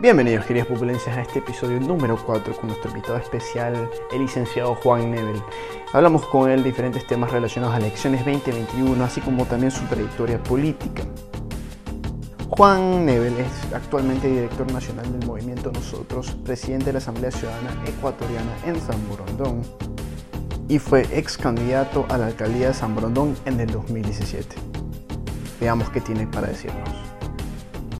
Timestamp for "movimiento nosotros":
15.28-16.30